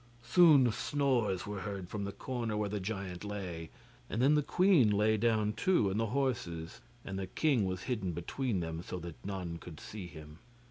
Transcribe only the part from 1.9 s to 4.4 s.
the corner where the giant lay, and then